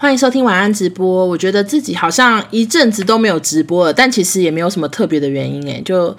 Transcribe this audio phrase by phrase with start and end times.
[0.00, 1.26] 欢迎收听晚安直播。
[1.26, 6.16] 我觉得自己好像一阵子都没有直播了，但其实也没有什么特别的原因诶，就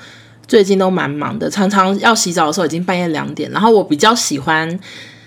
[0.48, 3.50] 最近都蛮忙的，常常要洗澡的时候已经半夜两点。
[3.50, 4.80] 然后我比较喜欢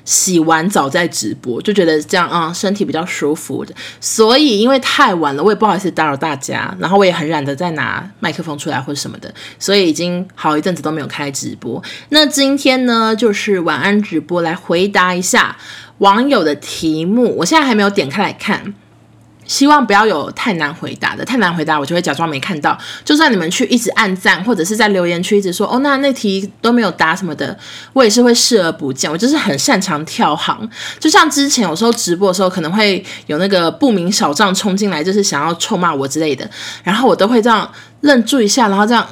[0.04, 3.74] 洗完澡再直播，就觉得这样啊、身体比较舒服的。
[4.00, 11.82] 所以因为太晚了，我也不好意思打扰大家，然后我也很懒得再拿麦克风出来或者什么的，所以已经好一阵子都没有开直播。
[12.10, 15.56] 那今天呢，就是晚安直播来回答一下。
[15.98, 18.74] 网友的题目，我现在还没有点开来看，
[19.46, 22.76] 希望不要有太难回答的，太难回答我就会假装没看到。
[23.04, 27.56] 就算你们去一直按赞，或者是在留言区一直说哦，那那题都没有答什么的，
[27.92, 29.10] 我也是会视而不见。
[29.10, 30.68] 我就是很擅长跳行，
[30.98, 36.48] 就像之前有时候直播的时候，可能会有那个不明小账冲进来，就是想要臭骂我之类的，
[36.82, 39.06] 然后我都会这样愣住一下，然后这样。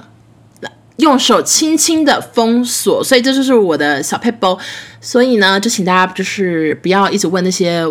[0.96, 4.58] 用手轻轻的封锁，所以这就是我的小撇步。
[5.00, 7.84] 所以呢，就请大家就是不要一直问那些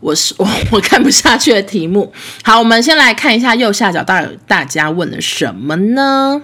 [0.00, 2.12] 我是我 我看不下去的题目。
[2.42, 6.42] 好，我们先来看一下右下角到底大家问了什么呢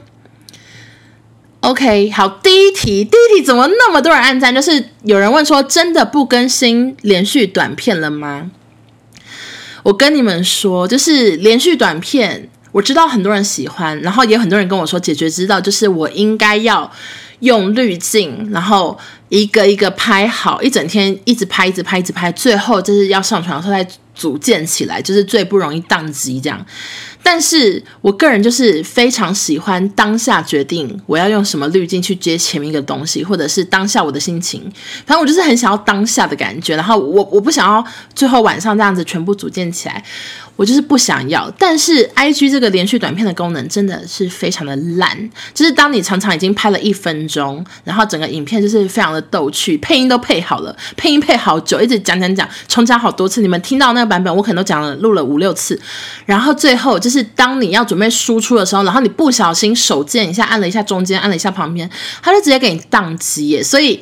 [1.61, 4.55] ？OK，好，第一题，第一题怎么那么多人按赞？
[4.55, 8.51] 就是有人问说，真的不更新连续短片了吗？
[9.83, 12.49] 我跟你们说，就是连续短片。
[12.73, 16.91] 我知道很多人喜欢，然后也有很多人跟我说，解决之道就是我应该要
[17.41, 26.65] 用滤镜，然后一个一个拍好，一整天一直拍，一直拍，一直拍，最后就是要上传的时候再组建起来，就是最不容易宕机这样。
[27.23, 34.63] 但是我个人就是非常喜欢当下决定我要用什么滤镜去接前面一个东西，或者是当下我的心情，
[35.05, 37.85] 反正我就是很想要当下的感觉，然后我我不想要
[38.15, 40.03] 最后晚上这样子全部组建起来。
[40.61, 45.31] 我就是不想要，但是 IG 这个连续短片的功能真的是非常的烂。
[45.55, 53.41] 就是当你常常已经拍了一分钟，然后整个影片就是非常的逗趣，配音都配好了，配音配好久，一直讲讲讲，重讲好多次。
[53.41, 55.81] 你们听到那个版本，我可能都讲了录了五六次。
[56.27, 61.89] 然后最后就是当你要准备输出的时候，然后你不小心手贱一下，按了一下中间，按了一下旁边，
[62.21, 63.63] 它就直接给你宕机耶。
[63.63, 63.99] 所以。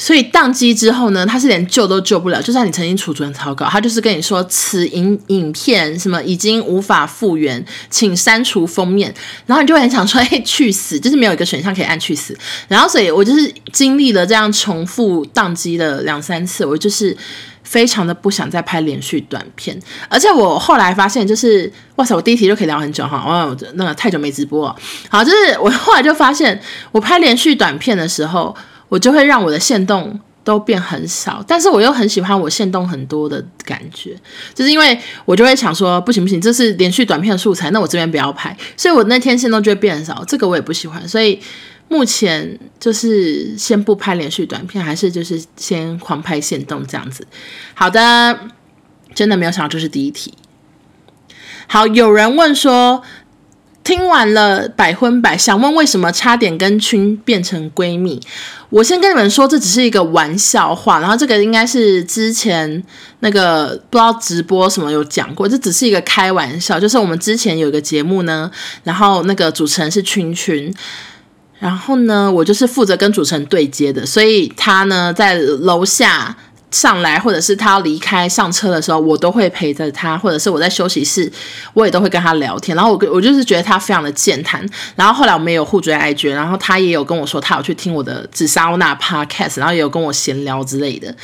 [0.00, 2.40] 所以宕机之后呢，它是连救都救不了。
[2.40, 9.14] 就算你曾经储存草稿，它就是跟你说此影影片什么已经无法复原，请删除封面。
[9.44, 10.98] 然后你就会很想说，哎，去死！
[10.98, 12.34] 就是没有一个选项可以按去死。
[12.66, 17.14] 然后所以我就是经历了这样重复宕机了两三次，我就是
[17.62, 19.78] 非常的不想再拍连续短片。
[20.08, 23.18] 而且我后来发现，就是哇塞，我第一题就可以聊很久哈。
[23.18, 24.74] 哦，那个太久没直播了。
[25.10, 26.58] 好，就是我后来就发现，
[26.90, 28.56] 我拍连续短片的时候。
[28.90, 34.14] 我就会让我的线动都变很少，但是我又很喜欢我线动很多的感觉，
[34.52, 41.40] 就是因为我就会想说，不行不行，这是连续短片素材，那我这边不要拍，所以我那天线动就会变少，这个我也不喜欢，所以
[41.88, 47.26] 目前就是先不拍连续短片，还是就是先狂拍线动这样子。
[47.74, 48.38] 好的，
[49.14, 50.34] 真的没有想到这是第一题。
[51.68, 53.02] 好，有人问说。
[53.90, 58.20] 听完了百分百，想问为什么差点跟君变成闺蜜？
[58.68, 61.00] 我先跟你们说，这只是一个玩笑话。
[61.00, 62.80] 然后这个应该是之前
[63.18, 66.78] 那个不知道直播什么有讲过，这只是一个开玩笑。
[66.78, 68.48] 就是我们之前有一个节目呢，
[68.84, 70.72] 然后那个主持人是君君，
[71.58, 76.36] 然后呢，我就是负责跟主持人对接的，所以他呢在楼下。
[76.70, 81.30] 上来，或者是他要离开上车的时候，我都会陪着他，或者是我在休息室，
[81.74, 82.76] 我也都会跟他聊天。
[82.76, 84.64] 然后我我就是觉得他非常的健谈。
[84.94, 91.14] 然后后来我们也有互追 IG，然后他也有跟我说他有去听我的紫砂欧娜 Podcast，然后也有跟我闲聊之类的。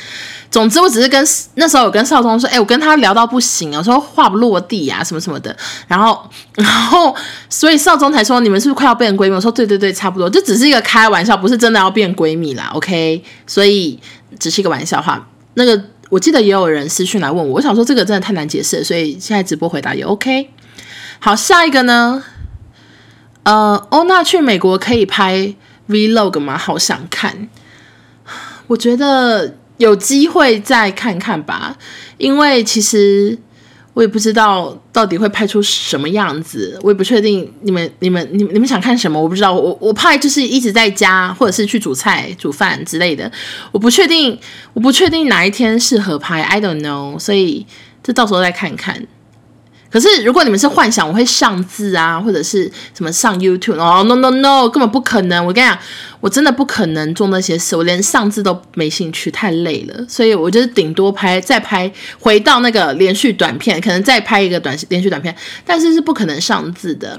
[0.51, 1.25] 总之，我只是跟
[1.55, 5.55] 那时候有跟少宗说，哎，我跟他聊到不行啊，我说话不落地啊，什么什么的。
[5.87, 7.15] 然后，然后，
[7.49, 9.35] 所以少宗才说你们是不是快要变闺蜜？
[9.35, 12.71] 我说对对对，差不多，这只是一个开玩笑，不是真的要变闺蜜啦。
[12.73, 13.99] OK，所以
[14.39, 15.25] 只是一个玩笑话。
[15.57, 20.51] 那个我记得也有人私讯来问我，我想说这个真的太难解释，所以现在直播回答也 OK。
[21.19, 22.23] 好，下一个呢？
[23.41, 25.55] 呃，欧娜去美国可以拍
[25.89, 26.55] Vlog 吗？
[26.55, 27.49] 好想看，
[28.67, 31.75] 我觉得有机会再看看吧，
[32.17, 33.39] 因为其实。
[33.97, 39.51] 我也不知道到底会拍出什么样子，我也不确定你们、你们、你们、你们想看什么，我不知道。
[39.51, 43.31] 我我怕就是一直在家，或者是去煮菜、煮饭之类的，
[43.71, 44.37] 我不确定，
[44.73, 47.65] 我不确定哪一天适合拍，I don't know，所以
[48.03, 49.03] 这到时候再看看。
[49.89, 55.45] 可是，如果你们是幻想我会上字啊，或者是什么上 YouTube，哦，no no no，根本不可能。
[55.45, 55.77] 我跟你讲，
[56.19, 60.05] 我真的不可能做那些事，我连上字都没兴趣，太累了。
[60.09, 65.33] 所以我就是顶多拍，再拍回到那个连续短片，可能再拍一个短连续短片，
[65.65, 67.17] 但是是不可能上字的。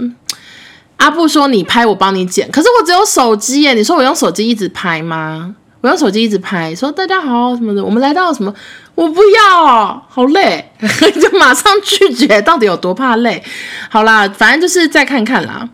[0.98, 3.72] 阿布说你拍，我帮你剪，可是我只有手机耶。
[3.72, 5.54] 你说我用手机一直拍吗？
[5.80, 8.52] 我用手机一直拍，说大家好什么的，我们来到什么？
[8.98, 10.72] 我不要，好累，
[11.22, 13.40] 就马上拒绝，到底有多怕累？
[13.88, 15.68] 好啦，反正就是再看看啦。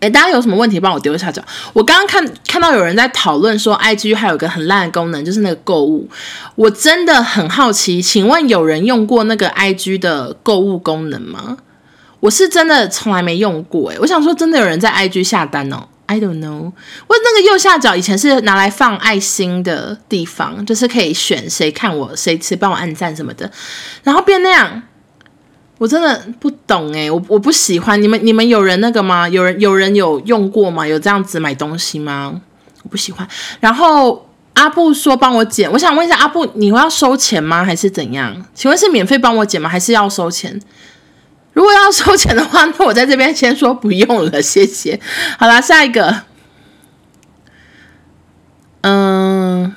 [0.00, 1.42] 诶，大家有什么问题帮我丢一下脚。
[1.72, 6.06] 我刚刚看看到有人在讨论说，IG 还有个很烂的功能，就是那个购物。
[6.56, 11.56] 我真的很好奇，请问有人用过那个 IG 的购物功能吗？
[12.20, 15.88] 我是真的从来没用过诶，我想说，真的有人在 IG 下单哦。
[16.06, 16.70] I don't know，
[17.06, 23.50] 我那个右下角以前是拿来放爱心的地方，就是可以选谁看我，谁谁帮我按赞什么的，
[24.02, 24.82] 然后变那样，
[25.78, 28.00] 我真的不懂诶，我我不喜欢。
[28.00, 29.28] 你们你们有人那个吗？
[29.28, 30.86] 有人有人有用过吗？
[30.86, 32.40] 有这样子买东西吗？
[32.82, 33.26] 我不喜欢。
[33.60, 37.64] 然后阿布说帮我剪，我想问一下阿布，你会要收钱吗？
[37.64, 38.44] 还是怎样？
[38.54, 39.70] 请问是免费帮我剪吗？
[39.70, 40.60] 还是要收钱？
[41.54, 45.00] 如果要收钱的话， 那我在这边先说不用了，谢谢。
[45.38, 46.22] 好啦，下一个，
[48.82, 49.74] 嗯，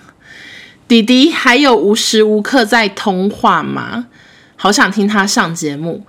[0.88, 4.08] 弟弟还有无时无刻在通话吗？
[4.56, 6.04] 好想听他上节目。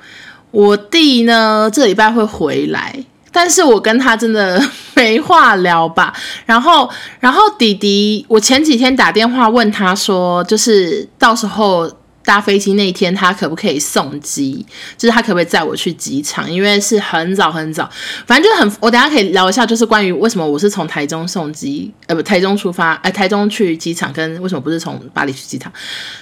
[0.50, 4.60] 我弟呢，这礼拜会回来，但是我跟他真的
[4.96, 6.14] 没话聊吧。
[6.46, 6.88] 然后，
[7.20, 11.97] 然后弟弟，我前几天打电话问他说，就是到时候。
[12.28, 14.66] 搭飞机那一天，他可不可以送机？
[14.98, 16.50] 就是他可不可以载我去机场？
[16.52, 17.90] 因为是很早很早，
[18.26, 18.70] 反正就很。
[18.80, 25.72] 我等下可以聊一下，就是关于为什么我是从台中送机，呃，不，台中出发，哎、呃，台中去机场，跟为什么不是从巴黎去机场？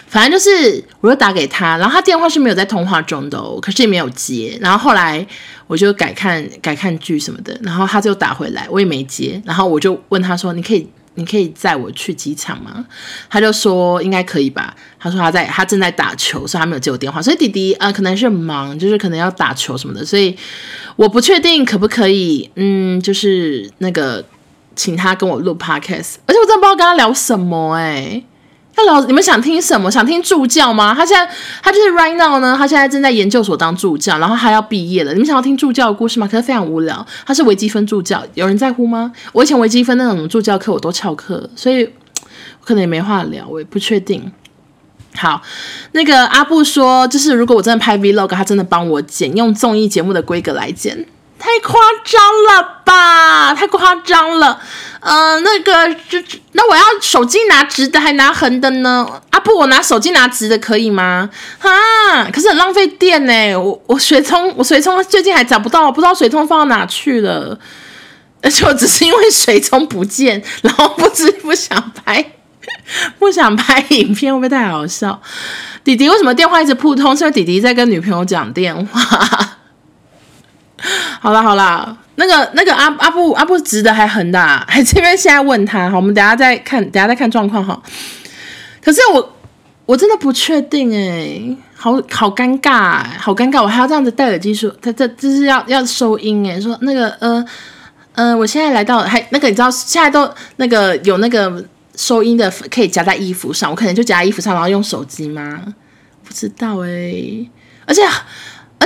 [0.06, 4.56] 反正就是，我就打给他，然后他电话是没有在通话中的，可是也没有接。
[4.60, 5.26] 然后后来
[5.66, 9.42] 我就改看改看剧什么的，然后他就打回来，我也没接。
[9.44, 12.86] 然后我就问他说：“你可以？”你可以载我去机场吗？
[13.28, 14.74] 他就说应该可以吧。
[14.98, 17.20] 他说他在，他正在打球，所以他没有接我电话。
[17.20, 20.36] 所以弟弟啊、呃，可能是忙，就是可能要打球什么的，所以
[20.96, 24.24] 我不确定可不可以，嗯，就是那个
[24.74, 28.22] 请他跟我录 podcast，而且我真的不知道跟他聊什么哎、
[28.76, 29.90] 他老，你们想听什么？
[29.90, 30.94] 想听助教吗？
[30.94, 35.12] 他现在他就是 right now 呢，他现在正在研究所当助教，然后他要毕业了。
[35.12, 36.28] 你们想要听助教的故事吗？
[36.30, 37.04] 可是非常无聊。
[37.24, 39.10] 他是微积分助教，有人在乎吗？
[39.32, 44.30] 我以前微积分那种助教课我都翘课，所以我可能也没话聊，我也不确定。
[45.14, 45.40] 好，
[45.92, 51.06] 那个阿布说，就是如果我真的拍 vlog，他真的帮我剪，用综艺节目的规格来剪。
[51.38, 53.54] 太夸张了吧！
[53.54, 54.60] 太夸张了。
[55.00, 56.18] 嗯、那个，就
[56.52, 59.06] 那我要手机拿直的，还拿横的呢？
[59.30, 61.30] 啊不，我拿手机拿直的可以吗？
[61.60, 63.56] 啊，可是很浪费电呢。
[63.56, 67.56] 我我水冲，我水冲最近还找不到，不知道水冲放到哪去了。
[68.42, 72.32] 而且我只是因为水冲不见，然后不知不想拍，
[73.18, 75.20] 不想拍影片，会不会太好笑？
[75.84, 77.16] 弟弟为什么电话一直扑通？
[77.16, 79.58] 是因为弟弟在跟女朋友讲电话。
[81.20, 87.80] 好啦好啦，那个那个阿阿布阿布直的还横的，啊，还这边现在问他，好，我们等下再看，等下再看状况哈。
[88.82, 89.36] 可是我
[89.86, 97.44] 我真的不确定哎，好好尴尬，好尴尬，我还要这样子戴耳机说，他这这是要要收音哎，说那个呃
[98.14, 101.64] 呃，我现在来到还那个你知道现在都那个有那个
[101.96, 105.62] 收音的可以夹在衣服上，我可能就夹在衣服上，然后用手机吗？
[106.22, 107.48] 不知道哎，
[107.86, 108.02] 而且。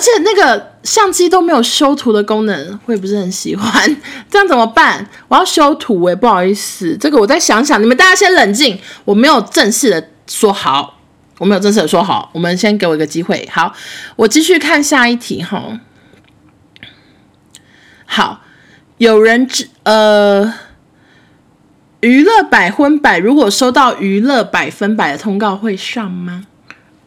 [0.01, 3.71] 而且那个相机都没有修图的功能，会不是很喜欢，
[4.31, 5.07] 这样怎么办？
[5.29, 7.83] 我要修图哎，不好意思，这个我再想想。
[7.83, 10.97] 你们大家先冷静，我没有正式的说好，
[11.37, 13.47] 我没有正式的说好，我们先给我一个机会。
[13.53, 13.75] 好，
[14.17, 15.79] 我继续看下一题哈。
[18.07, 18.41] 好，
[18.97, 20.55] 有人知呃，
[22.01, 26.47] 娱乐百分百如果收到娱乐百分百的通告会上吗？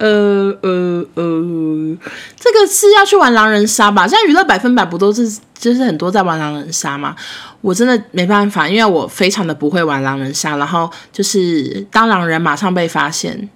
[0.03, 1.97] 呃呃呃，
[2.37, 4.05] 这个是要去玩狼人杀吧？
[4.05, 7.15] 现在娱乐百分百不都是就是很多在玩狼人杀吗？
[7.61, 13.49] 我真的没办法，因为我非常的不会玩狼人杀，然后就是当狼人马上被发现，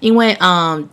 [0.00, 0.86] 因为嗯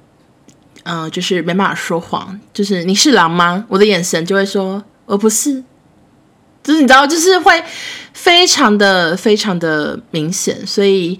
[0.83, 3.65] 嗯、就是没办法说谎，就是你是狼吗？
[3.67, 5.61] 我的眼神就会说我不是，
[6.63, 7.61] 就是你知道，就是会
[8.13, 11.19] 非常的非常的明显，所以。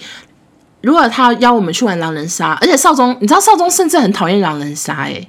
[0.86, 5.28] 如果他邀我们去玩狼人杀，而且少宗，你知道少宗甚至很讨厌狼人杀诶，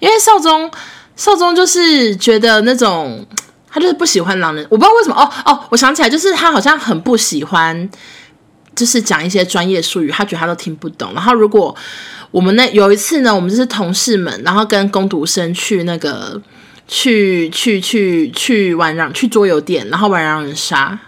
[0.00, 0.68] 因为少宗
[1.14, 3.24] 少宗就是觉得那种
[3.70, 7.88] 他就是不喜欢狼人，我不知道为什么哦哦，我想起来，就是他好像很不喜欢，
[8.74, 11.14] 就是讲一些专业术语，他觉得他都听不懂。
[11.14, 11.72] 然后如果
[12.32, 16.42] 我们那有一次呢，我们就是同事们，然后跟工读生去那个
[16.88, 20.98] 去去去去玩狼去桌游店，然后玩狼人杀。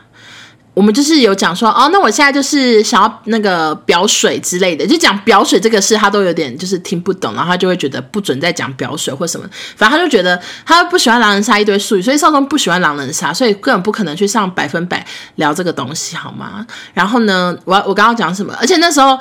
[0.79, 9.45] 我们就是有讲说哦，那我现在就是想要那个表水之类的，就讲表水这个事，他都有点就是听不懂，然后他就会觉得不准再讲表水或什么，
[9.75, 15.05] 反正他就觉得他不喜欢狼人杀一堆术语，所以少宗不喜欢狼人杀，所以根本不可能去上百分百
[15.35, 16.65] 聊这个东西，好吗？
[16.95, 18.55] 然后呢，我我刚刚讲什么？
[18.61, 19.19] 而且那时候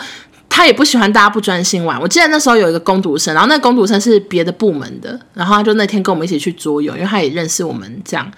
[0.48, 2.00] 他也不喜欢大家不专心玩。
[2.00, 8.32] 我记得那时候有一个工读生，然后那个工读生是别的部门的，然后他就那天跟我们一起去桌游，因为他也认识我们这样。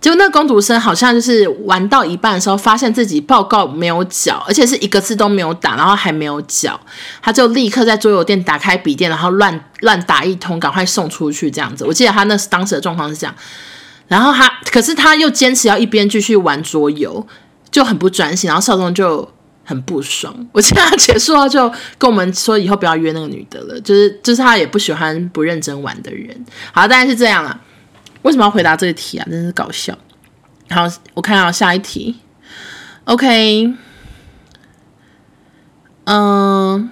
[0.00, 6.78] 结果那个工读生好像就是玩到一半的时候，发现自己报告没有缴，而且是一个字都没有打，然后还没有缴，
[7.20, 11.84] 他就立刻在桌游店打开笔电，然后乱乱打一通，赶快送出去这样子。
[11.84, 13.34] 我记得他那当时的状况是这样，
[14.06, 17.26] 然后他可是他又坚持要一边继续玩桌游，
[17.70, 19.28] 就很不专心，然后少宗就
[19.64, 20.32] 很不爽。
[20.52, 26.46] 我记得他结束后就跟我们说，以后不要约那个女的了，就是就是他也不喜欢不认真玩的人。
[26.70, 27.60] 好，大概是这样了。
[28.22, 29.26] 为什么要回答这个题啊？
[29.30, 29.96] 真是搞笑。
[30.70, 32.16] 好，我看到下一题。
[33.04, 33.72] OK，
[36.04, 36.90] 嗯，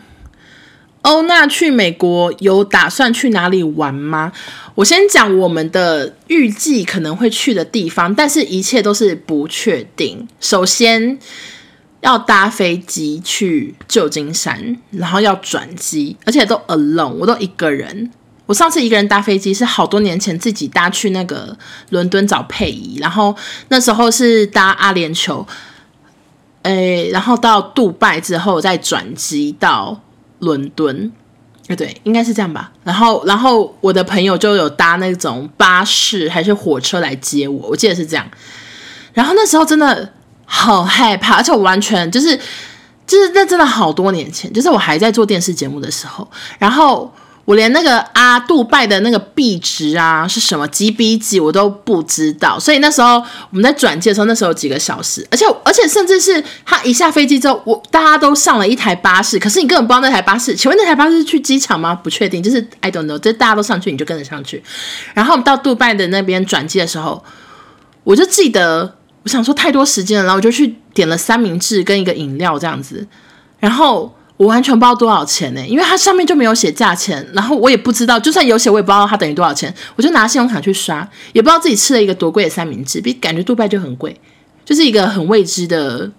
[1.02, 4.32] 欧娜去美国有打算去哪里玩吗？
[4.76, 10.26] 我先讲我们的预计可能会去的地方，但是一切都是不确定。
[10.40, 11.18] 首先
[12.00, 18.10] 要搭飞机去旧金山，然后要转机，而且都 alone，我都一个人。
[18.46, 21.56] 我上次一个人搭飞机是好多年前自己搭去那个
[21.90, 23.34] 伦敦找佩仪，然后
[23.68, 25.44] 那时候是搭阿联酋，
[26.62, 30.00] 诶，然后到杜拜之后再转机到
[30.38, 31.12] 伦敦，
[31.66, 32.70] 哎，对，应该是这样吧。
[32.84, 38.24] 然后，然后我的朋友就有搭那种巴士还是火车来接我，我记得是这样。
[39.12, 40.12] 然后那时候真的
[40.44, 42.36] 好害怕，而且我完全就是
[43.08, 47.12] 就是那真的好多年前，就是我还在做电视节目的时候，然后。
[47.46, 53.14] 我连那个啊，杜拜的那个币值啊是什么 GBG 我都不知道，所以那时候
[53.50, 61.94] 我们在转机的时候，那时候有几个小时，而且而且甚至是他一下飞机之后，我大家都上了一台巴士，可是你根本不知道那台巴士，请问那台巴士是去机场吗？
[61.94, 64.60] 不确定，就是 I don't know，就大家都上去，你就跟着上去。
[65.14, 67.24] 然后我们到杜拜的那边转机的时候，
[68.02, 73.06] 我就记得我想说太多时间了，然后我就去点了三明治跟一个饮料这样子，
[73.60, 74.15] 然后。
[74.36, 79.74] 我完全不知道多少钱呢、因为它上面就没有写价钱，然后我也不知道，就算有写，我也不知道它等于多少钱。
[79.94, 84.14] 我就拿信用卡去刷，也不知道自己吃了一个多贵的三明治，比感觉杜拜就很贵，
[84.62, 86.10] 就是一个很未知的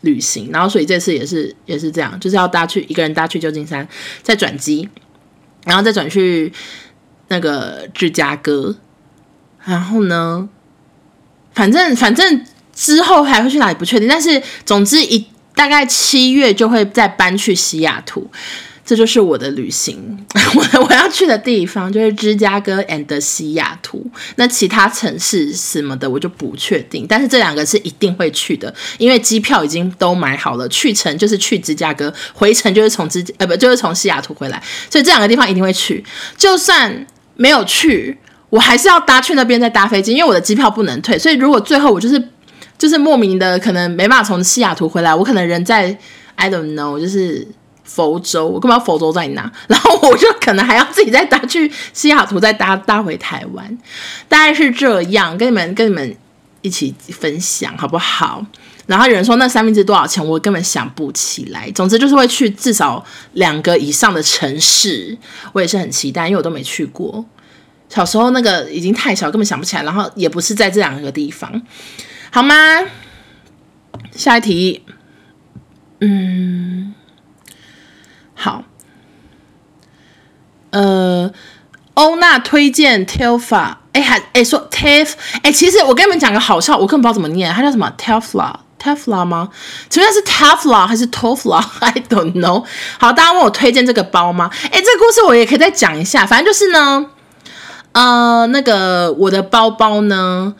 [0.00, 0.50] 旅行。
[0.52, 3.86] 然后所以这次也是也是这样，就是要搭去一个人搭去旧金山，
[4.22, 4.88] 再转机，
[5.64, 6.52] 然后再转去
[7.28, 8.74] 那个芝加哥，
[9.64, 10.48] 然后呢，
[11.54, 15.24] 反正反正之后还会去哪里不确定，但是总之一。
[15.60, 18.26] 大概七月就会再搬去西雅图，
[18.82, 20.24] 这就是我的旅行。
[20.56, 27.04] 我我要去的地方就是芝加哥 and 西雅图，那其他城市什么的我就不确定。
[27.06, 36.02] 但是这两个是一定会去的，因为机票已经都买好了，去程就是去芝加哥，回程就是从芝呃不就是从西雅图回来，所以这两个地方一定会去。
[36.38, 38.16] 就算没有去，
[38.48, 41.18] 我还是要搭去那边再搭飞机，因为我的机票不能退。
[41.18, 42.30] 所以如果最后我就是。
[42.80, 45.14] 就是莫名的，可能没办法从西雅图回来。
[45.14, 45.94] 我可能人在
[46.36, 47.46] I don't know，就是
[47.84, 49.52] 佛州，我干嘛佛州在哪？
[49.68, 53.78] 然后我就可能还要自己再搭去西雅图，再搭搭回台湾，
[54.30, 55.36] 大概是这样。
[55.36, 56.16] 跟你们跟你们
[56.62, 58.42] 一起分享好不好？
[58.86, 60.26] 然后有人说那三明治多少钱？
[60.26, 61.70] 我根本想不起来。
[61.72, 65.18] 总之就是会去至少两个以上的城市，
[65.52, 67.22] 我也是很期待，因为我都没去过。
[67.90, 69.82] 小时候那个已经太小，根本想不起来。
[69.82, 71.60] 然后也不是在这两个地方。
[72.30, 72.54] 好吗？
[74.12, 74.84] 下一题。
[76.00, 76.94] 嗯，
[78.34, 78.62] 好。
[80.70, 81.32] 呃，
[81.94, 88.54] 欧娜推荐 telfa 哎还哎说 Tef，哎其实我跟你们讲个好笑，我根本不知道怎么念，它叫什么 Telfa。
[88.80, 89.50] Tefla 吗？
[89.90, 92.64] 请问是 Tefla 还是 Tofla？I don't know。
[92.98, 94.48] 好，大家问我推荐这个包吗？
[94.70, 97.06] 哎，这个故事我也可以再讲一下，反正就是呢，
[97.92, 100.54] 呃，那个我的包包呢。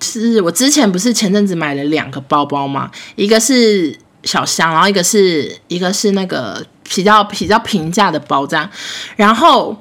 [0.00, 2.90] 是我之前不是前阵子买了两个包包吗？
[3.16, 8.68] 一个是小香，然后一个是一个是那个比较比较平价的包这样。
[9.16, 9.76] 然后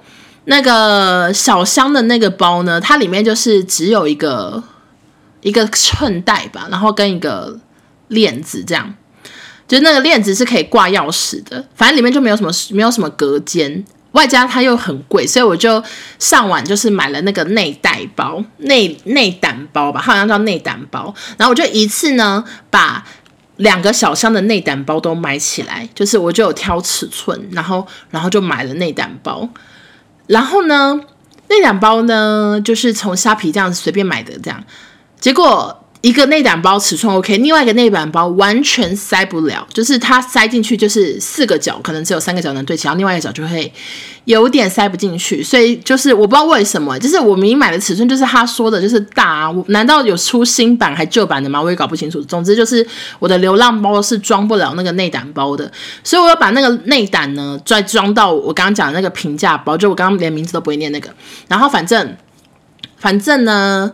[0.45, 4.63] 那个小香的那个包呢，它里面就是只有一个
[5.41, 7.59] 一个衬带吧，然后跟一个
[8.07, 8.93] 链子这样，
[9.67, 13.85] 就那个链子是可以挂钥匙的，反正里面就没有什么没有什么隔间。
[14.13, 15.83] 外加它又很贵，所以我就
[16.17, 21.13] 上网就是买了那个内袋包、内内胆包吧，它好像叫内胆包。
[21.37, 23.05] 然后我就一次呢把
[23.57, 29.47] 两个小箱的内胆包都买起来，就是我就有挑尺寸，然后然后就买了内胆包。
[30.27, 30.99] 然后呢，
[31.49, 34.63] 内胆包呢就是从虾皮这样子随便买的，这样
[35.19, 43.69] 结果一个内胆包尺寸 OK，另外一个内胆包完全塞不了，就是它塞进去就是四个角，可能只有三个角能对齐，然后另外一个角就会
[44.23, 51.61] 有点塞不进去，所以就是我不知道为什么，就是我明明买的尺寸就是他说的就是大，我难道有出新版还旧版的吗？
[51.61, 52.21] 我也搞不清楚。
[52.21, 52.87] 总之就是
[53.19, 55.69] 我的流浪包是装不了那个内胆包的，
[56.01, 61.13] 所以我要把那个内胆呢再装到我刚刚讲的那个平价包，就我刚刚连名字都不会念那个，
[61.49, 62.15] 然后反正
[62.95, 63.91] 反正呢。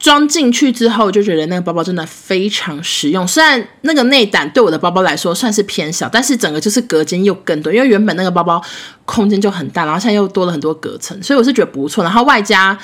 [0.00, 3.28] 装进去之后，就觉得那个包包真的非常实用。
[3.28, 8.60] 虽然那个内胆对我的包包来说算是偏小，但是整个就是隔间又更多，因为原本那个包包
[9.04, 12.02] 空间就很大，然后现在又多了很多隔层，所以我是觉得不错。
[12.02, 12.76] 然后外加，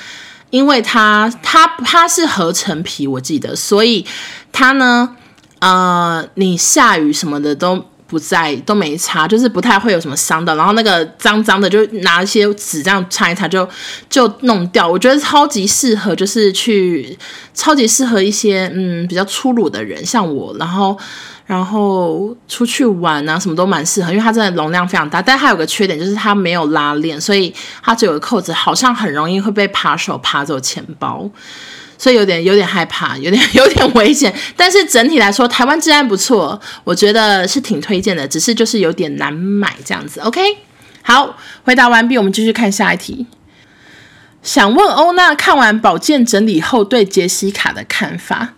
[0.51, 4.05] 因为它它它是合成皮，我记得，所以
[4.51, 5.15] 它呢，
[5.59, 7.83] 呃，你下雨什么的都。
[8.07, 10.55] 不在都没擦，就是不太会有什么伤的。
[10.55, 13.67] 然后那个脏脏的，就拿一些纸这样擦一擦就
[14.09, 14.87] 就弄掉。
[14.87, 17.17] 我觉得超级适合，就是去
[17.53, 20.97] 超级适合一些嗯比较粗鲁的人，像我，然后
[21.45, 25.21] 然后出去玩啊什么都蛮适合，因为它真的容量非常大。
[25.21, 31.29] 但它有个缺点就是它没有拉链，所以它只有个扣子，好像很容易会被扒手扒走钱包。
[31.97, 40.19] 所以有点有点害怕，有点 有点危险，但是整体来说，台湾治安不错，我觉得是挺推荐的，只是就是有点难买这样子。
[40.19, 40.39] OK，
[41.01, 43.25] 好，回答完毕，我们继续看下一题。
[44.43, 48.53] 想问欧娜看完宝剑整理后对杰西卡的看法，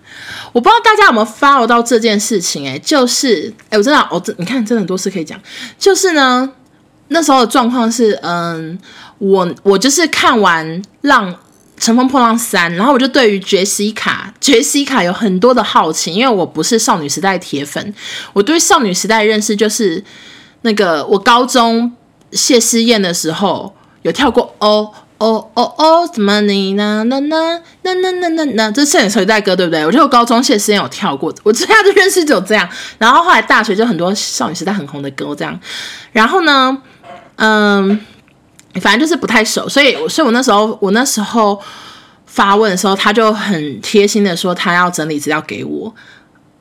[0.51, 2.75] 我不知道大家有没有 follow 到这件事情、欸？
[2.75, 5.39] 哎，就是，哎，我真的，我这，你看，真的很多事可以讲。
[5.79, 6.51] 就是呢，
[7.07, 8.77] 那时候的状况是，嗯，
[9.17, 11.33] 我我就是看完让。
[11.79, 17.93] 乘风破浪三，然后我就对于杰西卡，杰西卡有很多的好奇，因为我不是少女时代铁粉，
[18.33, 20.03] 我对少女时代认识就是
[20.63, 21.91] 那个我高中
[22.33, 27.03] 谢师宴的时候有跳过哦哦哦哦，怎么你呢？
[27.07, 29.85] 那呢那那那那那，这是少女时代歌对不对？
[29.85, 32.67] 我就高中谢师宴有跳过，我对他的认识只有这样。
[32.97, 35.59] 然后后来大学就很多少女时代很红的歌这样，
[36.11, 36.77] 然后呢，
[37.37, 37.99] 嗯。
[38.75, 41.59] 反正就是不太熟，所以，所以我那时候，我那时候
[42.25, 45.93] 发问的时候，他就很贴心的说他要整理资料给我，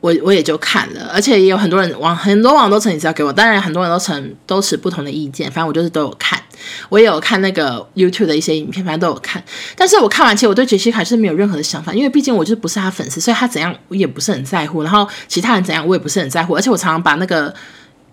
[0.00, 6.42] 我我也就看了，而且也有很多人网很多网都整理资料给我，当然很多人都成都持不同的意见，反正我就是都有看，
[6.88, 9.44] 我也有看那个 YouTube 的一些影片，反正都有看，
[9.76, 17.54] 但是我看完其实我对杰西卡是没有任何的想法，因为毕竟我就是不是他粉丝，所以他怎样我也不是很在乎，然后其他人怎样我也不是很在乎，而且我常常把那个。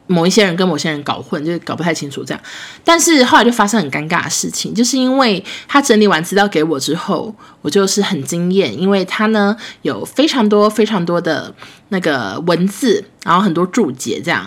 [0.08, 2.42] 某一些人跟某些人搞混，就搞不太清楚这样。
[2.84, 11.54] 但是后来就发生很尴尬的事情，就是因为他整理完资料给我之后，我就是很惊艳，因为他呢有非常多非常多的
[11.90, 14.46] 那个文字，然后很多注解这样，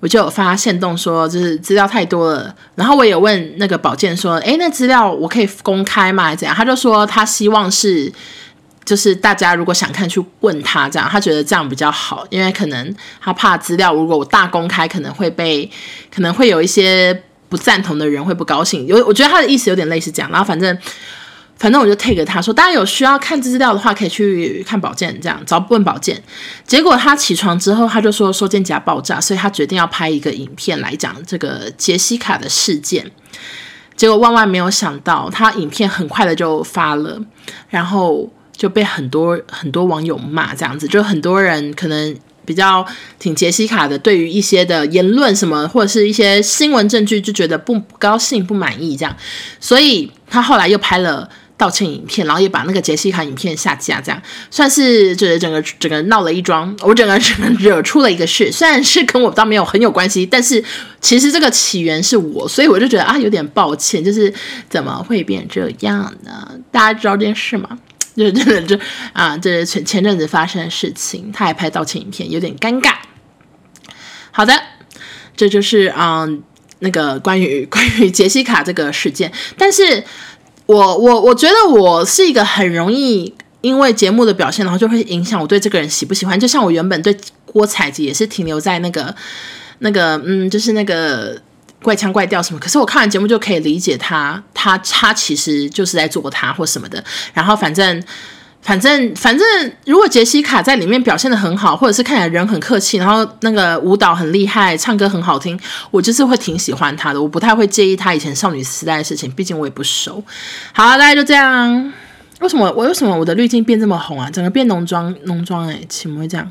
[0.00, 2.54] 我就有发现动说就是资料太多了。
[2.74, 6.24] 然后我也问那个宝健说，诶，那资料我可以公开吗？
[6.24, 6.54] 还怎样？
[6.56, 8.12] 他就说他希望是。
[8.86, 15.68] 就是大家如果想看，去问他这样，他觉得这样比较好，因为可能他怕资料如果我大公开，可能会被，
[16.14, 18.86] 可能会有一些不赞同的人会不高兴。
[18.86, 20.30] 有，我觉得他的意思有点类似这样。
[20.30, 20.78] 然后反正，
[21.56, 26.22] 反正我就 take 他说，大家有需要看资料的话，可以去看宝剑这样，找问宝剑。
[26.64, 33.10] 结果他起床之后，他就说收件夹爆炸，所以他决定要拍一个影片来讲这个杰西卡的事件。
[33.96, 37.20] 结果万万没有想到，他影片很快的就发了，
[37.68, 38.30] 然后。
[38.56, 42.84] 就被很多很多网友骂，这样子，就很多人可能比较
[43.18, 49.14] 挺杰西卡的，对于一些的言论什么，或者是一些新闻证据，就觉得不高兴、不满意这样，
[49.60, 60.62] 所以他后来又拍了道歉影片，然后也把那个杰西卡影片下架，这样算是就是整个整个闹了一桩，我整个 整个惹出了一个事，虽然是跟我倒没有很有关系，但是
[61.00, 64.32] 其实这个起源是我，所以我就觉得啊有点抱歉，就是
[64.68, 66.48] 怎么会变这样呢？
[66.70, 67.78] 大家知道这件事吗？
[68.16, 68.78] 就真的就
[69.12, 72.94] 啊，这是前前阵子发生的事情，他还拍道歉影片，有点尴尬。
[74.30, 74.52] 好的，
[75.36, 76.42] 这就是嗯
[76.78, 79.30] 那个关于 关于杰西卡这个事件。
[79.58, 80.02] 但是
[80.64, 86.40] 我我我觉得我是一个很容易因为节目的表现，然后就会影响我对这个人喜不喜欢。
[86.40, 89.14] 就像我原本对郭采洁也是停留在那个
[89.80, 91.40] 那个嗯，就是那个。
[91.86, 92.58] 怪腔怪调什么？
[92.58, 97.02] 可是我看完节目就可以理解他，他他其实就是在做他或什么的。
[97.32, 98.02] 然后反正
[98.60, 99.46] 反正反正，
[99.84, 105.56] 如果杰西卡在里面表现得很好，或者是看起来人很客气，然后那个舞蹈很厉害，唱歌很好听，
[105.92, 107.22] 我就是会挺喜欢他的。
[107.22, 110.20] 我不太会介意他以前少女时代的事情，毕竟我也不熟。
[110.72, 111.92] 好，大家就这样。
[112.40, 114.28] 为什么我为什么我的滤镜变这么红啊？
[114.28, 116.50] 整个变浓妆浓妆哎，怎么会这样？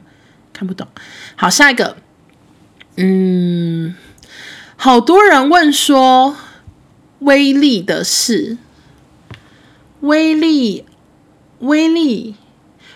[0.54, 0.88] 看不懂。
[1.36, 1.98] 好，下一个，
[2.96, 3.94] 嗯。
[4.78, 6.36] 好多人问说
[7.20, 8.58] 威力的事，
[10.02, 10.86] 威力，
[11.60, 12.36] 威力，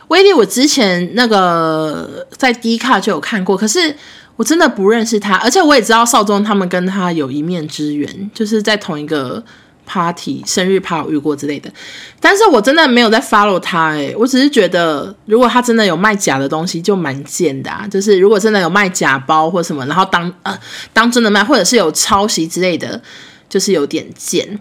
[0.10, 3.96] 威力我之前那个在迪卡就有看过，可是
[4.36, 9.44] 我真的不认识他，而且我也知道少宗他们跟他有一面之缘，就是在同一个
[9.90, 11.72] party 生日 party 过之类的。
[12.20, 17.88] 但是我真的没有在 follow 他，诶，我只是觉得如果他真的有卖假的东西，就蛮贱的啊。
[17.90, 20.56] 就是如果真的有卖假包或什么，然后当呃
[20.94, 23.02] 当真的卖，或者是有抄袭之类的，
[23.50, 24.60] 就是有点贱。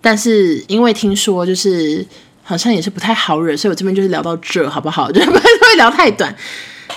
[0.00, 2.06] 但是因为听说就是。
[2.42, 5.08] 好像也是不太好惹，所以我这边就是聊到这，好不好？
[5.12, 6.34] 就不会聊太短。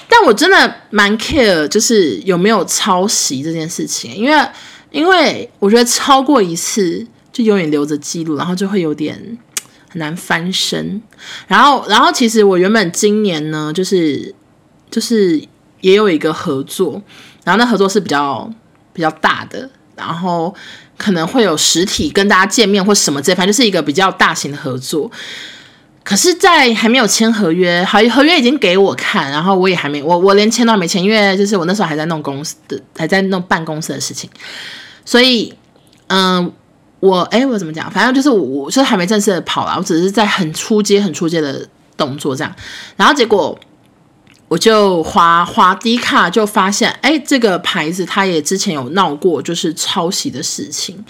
[0.10, 4.48] 但我真的蛮 care，就是有没有抄袭这件事情，因为
[4.90, 9.38] 因为我觉得超过一次就永远留着记录，然后就会有点
[9.90, 11.02] 很难翻身。
[11.48, 14.34] 然后，然后其实我原本今年呢，就是
[14.90, 15.38] 就是
[15.82, 17.02] 也有一个合作，
[17.44, 18.50] 然后那合作是比较
[18.94, 20.56] 比较大的，然后。
[20.96, 25.12] 可能会有实体跟大家见面或什么这，反正就是一个比较大型的合作。
[26.04, 34.30] 可是，在还没有签合约，合合约已经给我看，然后我也还没，我我连签都还没签，因为就是我那时候还在弄公司的，还在弄办公室的事情。
[35.04, 35.52] 所以，
[36.08, 36.50] 嗯，
[37.06, 37.92] 我哎，我怎么讲？
[37.92, 42.56] 反正就是我，我就是还没正式的跑啦，我只是在很出阶、很出阶的动作这样。
[42.96, 43.60] 然后结果。
[44.50, 51.04] 我就滑滑 D 卡，就发现，哎，这个牌子它也之前有闹过，就是抄袭的事情。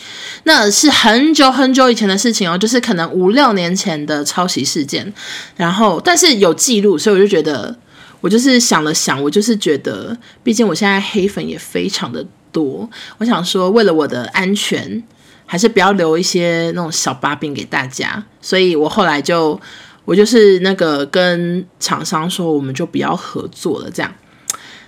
[0.43, 5.12] 那是很久很久以前的事情哦，就是可能五六年前的抄袭事件。
[5.58, 7.75] 然后，但是有记录，所以我就觉得，
[8.21, 15.03] 我就是想了想，我就是觉得，毕竟我现在黑粉也非常的多，我想说，为了我的安全，
[15.45, 18.23] 还是不要留一些那种小把柄给大家。
[18.41, 19.60] 所以我后来就。
[20.06, 24.13] 我就是那个跟厂商说，我们就不要合作了，这样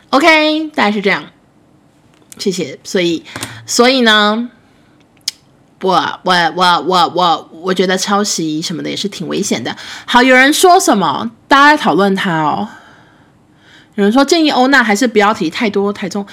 [0.10, 1.24] ，OK，大概是这样，
[2.38, 2.78] 谢谢。
[2.84, 3.24] 所以，
[3.66, 4.50] 所以呢，
[5.82, 9.74] 我我我我我我觉得抄袭什么的也是挺危险的。
[10.06, 11.32] 好，有人说什么？
[11.48, 12.68] 大家讨论他哦。
[13.96, 16.28] 有人说建议欧娜还是不要提太多太重。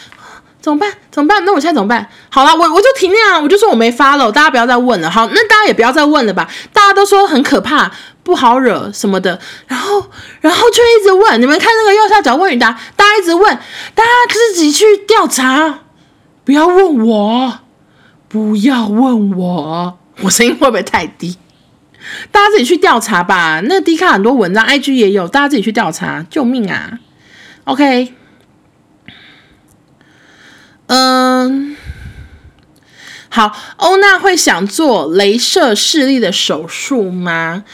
[0.62, 0.90] 怎么办？
[1.11, 1.44] 怎么办？
[1.44, 2.09] 那我现在怎么办？
[2.31, 5.11] 好了，我我就停那样，我就说我没发了大家不要再问了。
[5.11, 6.48] 好，那大家也不要再问了吧。
[6.72, 7.90] 大家都说很可怕，
[8.22, 10.07] 不好惹什么的，然后
[10.40, 11.42] 然后就一直问。
[11.42, 13.59] 你们看那个右下角问与答，大家一直问，
[13.96, 15.81] 大家自己去调查，
[16.44, 17.59] 不要问我，
[18.29, 21.37] 不要问我，我声音会不会太低？
[22.31, 23.61] 大家自己去调查吧。
[23.64, 26.25] 那 D 卡很多文章，IG 也有，大家自己去调查。
[26.31, 26.98] 救命啊
[27.64, 28.21] ！OK。
[30.94, 31.74] 嗯，
[33.31, 37.64] 好，欧娜会想做雷射视力的手术吗？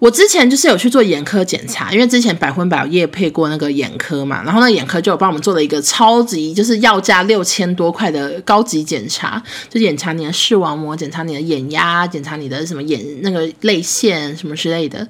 [0.00, 15.06] 我之前就是有去做眼科检查，因为之前百分百夜配过那个眼科嘛，然后那眼科就有帮我们做了一个超级就是要价六千多块的高级检查，就检查你的视网膜，检查你的眼压，检查你的什么眼那个泪腺什么之类的。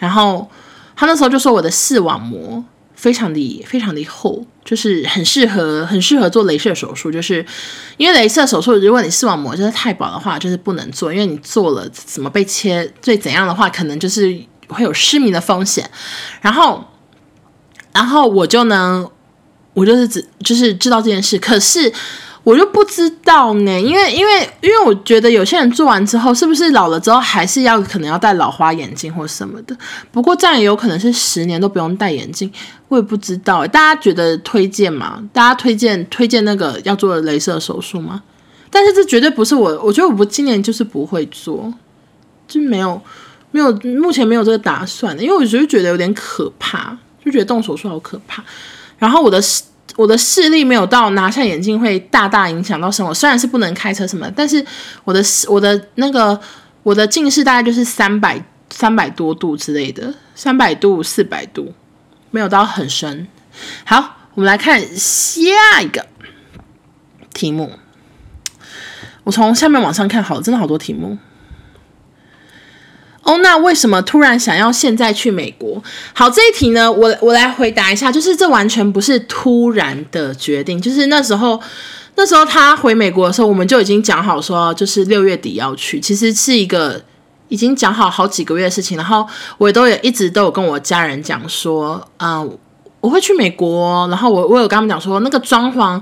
[0.00, 0.50] 然后
[0.96, 2.64] 他那时候就说我的视网膜。
[3.02, 7.44] 非常的非常的厚，就是很适合很适合做镭射手术，就是
[7.96, 15.90] 因为镭射手术，如果你视网膜真的太薄的话，就是不能做，因为你做了怎么被切，最怎样的话，可能就是会有失明的风险。
[16.40, 16.84] 然后，
[17.92, 19.04] 然后我就呢，
[19.74, 21.92] 我就是只就是知道这件事，可是。
[22.44, 29.76] 我就不知道呢，因为因为因为我觉得有些人做完之后，是不是老了之后还是要可能要戴老花眼镜或什么的？
[30.10, 32.52] 不过这样也有可能是十年都不用戴眼镜，
[32.88, 33.64] 我也不知道。
[33.68, 35.22] 大家觉得推荐吗？
[35.32, 38.20] 大家推荐推荐那个要做的雷射手术吗？
[38.70, 41.72] 但是这绝对不是我，我觉得我今年就是不会做，
[42.48, 43.00] 就没有
[43.52, 48.42] 没有目前没有这个打算的，因为我就觉得有点可怕，就觉得动手术好可怕。
[48.98, 49.40] 然后我的。
[49.96, 54.64] 我的视力没有到拿下眼镜会大大影响到生活，虽然是不能开车什么，但是
[55.04, 56.40] 我的我的那个
[56.82, 61.74] 我的近视大概就是三百三百多度之类的，三百度四百度，
[62.30, 63.28] 没有到很深。
[63.84, 66.06] 好，我们来看下一个
[67.34, 67.70] 题目。
[69.24, 71.18] 我从下面往上看，好，真的好多题目。
[73.38, 75.82] 那为什么突然想要现在去美国？
[76.12, 81.60] 好，这一题呢，我我来回答一下，就是这完全不是突然的决定，就是那时候
[82.16, 87.02] 那时候他回美国的时候，我们就已经讲好说，就是六月底要去，其实是一个
[87.48, 89.26] 已经讲好好几个月的事情，然后
[89.58, 92.58] 我也都有一直都有跟我家人讲说，嗯，
[93.00, 96.00] 我会去美国，然后我我有跟他们讲说，那个装潢。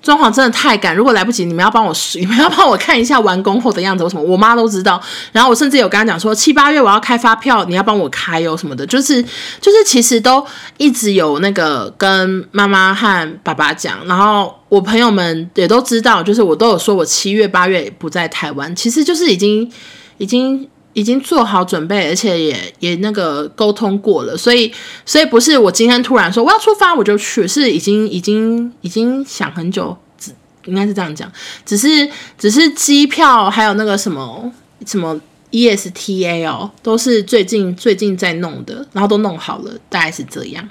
[0.00, 4.04] 装潢真的太赶，如果来不及，你们要帮我， 你们要帮我看一下完工后的样子。
[4.04, 4.22] 为什么？
[4.22, 5.00] 我妈都知道。
[5.32, 8.86] 然后我甚至有跟她讲说，七八月我要开发票，你要帮我开哦什么的。
[8.86, 9.22] 就是
[9.60, 10.44] 就是，其实都
[10.76, 13.98] 一直有那个跟妈妈和爸爸讲。
[14.06, 19.70] 然后我朋友们也都知道，就是我都有说我七月八月不在台湾，其实就是已经
[20.18, 24.72] 已经已经做好准备，而且也也那个沟通过了，所以
[25.06, 30.32] 所以不是我今天突然说我要出发我就去，是已经已经已经想很久，只
[30.64, 31.30] 应该是这样讲，
[31.64, 34.52] 只是只是机票还有那个什么
[34.86, 35.20] 什么
[35.52, 40.68] ESTA 哦，都是最近最近在弄的，然后都弄好了，大概是这样，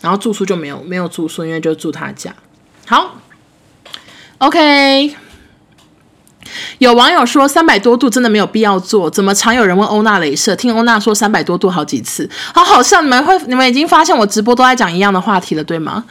[0.00, 2.34] 然后住宿就没有没有住宿，因为就住他家。
[2.86, 3.20] 好
[4.38, 5.23] ，OK。
[6.78, 10.56] 有网友说三百多度真的没有必要做，怎么常有人问欧娜雷射？
[10.56, 13.00] 听欧娜说三百多度好几次，好好笑。
[13.00, 16.04] 你们会你们已经发现我直播都在讲一样的话题了，对吗？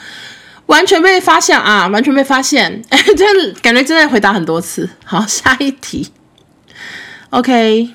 [0.67, 4.89] 完全被发现啊，完全被发现，哎， 真感觉真的回答很多次。
[5.03, 6.09] 好，下一题。
[7.31, 7.89] OK，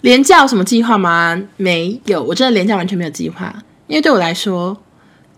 [0.00, 1.40] 廉价有什么计划吗？
[1.56, 3.54] 没有，我真的廉价完全没有计划，
[3.86, 4.76] 因为对我来说，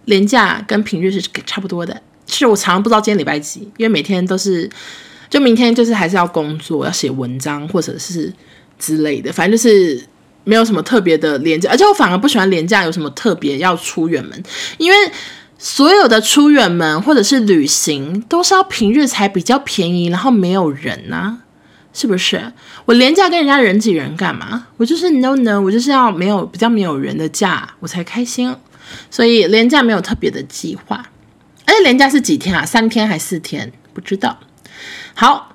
[0.07, 2.01] 廉价跟平日是差不多的。
[2.27, 4.71] 是我常常不知道今天礼拜几，因为每天都是。
[5.31, 8.31] 就明天就是还是要工作，要写文章或者是
[8.79, 10.05] 之类的，反正就是
[10.43, 14.43] 没有什么特别的廉价，而且我反而不喜欢廉价有什么特别要出远门，
[14.77, 14.97] 因为
[15.57, 21.39] 所有的出远门或者是旅行都是要平日才比较便宜，然后没有人呐、啊，
[21.93, 22.53] 是不是？
[22.87, 24.67] 我廉价跟人家人挤人干嘛？
[24.79, 28.53] 我就是 no no，我就是要没有比较没有人的假我才开心，
[29.11, 31.05] 所以廉价没有特别的计划，
[31.67, 32.67] 而且连假是几天啊？
[32.67, 33.71] 三天还四天？
[33.93, 34.37] 不知道。
[35.21, 35.51] 好，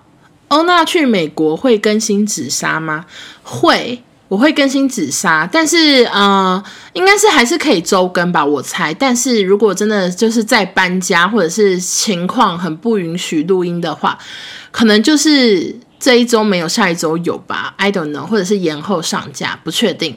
[0.49, 3.03] 欧娜去美国会更新紫砂吗？
[3.41, 8.93] 会，我会更新紫砂，但是呃，应该是还是可以周更吧，我猜。
[8.93, 14.15] 但是如果真的就是在搬家或者是情况很不允许录音的话，
[14.69, 20.15] 可能就是这一周没有，下一周有吧？I don't know，或者是延后上架，不确定。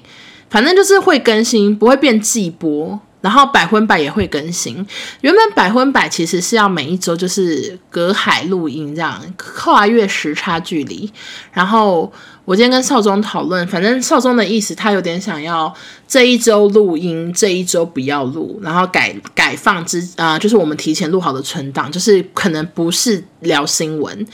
[0.51, 3.01] 反正就是会更新，不会变季播。
[3.21, 4.75] 然后百分百也会更新。
[5.23, 11.11] 原本百分百其实是要每一周就是隔海录音这样，跨越时差距离。
[11.53, 12.13] 然后
[12.45, 15.73] 我今天跟少宗讨论，反正少宗的意思他有点想要
[16.07, 24.27] 这一周录音，这一周不要录，然后改改放之啊、就是我们提前录好的存档，就是可能不是聊新闻。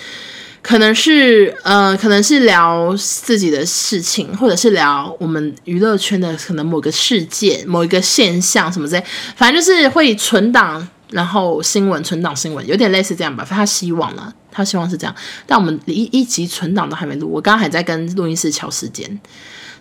[0.67, 9.05] 可能是呃，可能是聊自己的事情，或者是聊我们娱乐圈的可能某个事件、某一个现象什么之类，
[9.37, 13.47] 反正就是会存档，然后新闻存档新闻，有点类似这样吧。
[13.47, 15.15] 他希望呢，他希望是这样。
[15.47, 19.21] 但我们一一集存档都还没录，我刚刚还在跟录音师敲时间，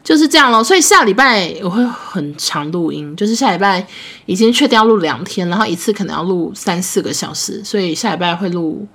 [0.04, 0.62] 就是这样咯。
[0.62, 3.88] 所以下礼拜我会很长录音，就是下礼拜
[4.26, 8.86] 已经确定要录两天，然后一次可能要录三四个小时，所以下礼拜会录